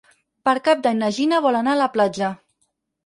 [0.47, 2.35] Per Cap d'Any na Gina vol anar a la platja.